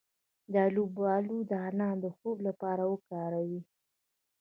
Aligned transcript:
د 0.53 0.55
الوبالو 0.67 1.35
دانه 1.51 1.89
د 2.03 2.05
خوب 2.17 2.37
لپاره 2.47 2.83
وکاروئ 2.93 3.57